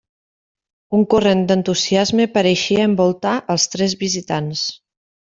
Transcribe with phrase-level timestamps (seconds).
[0.99, 4.65] Un corrent d'entusiasme pareixia envoltar els tres visitants.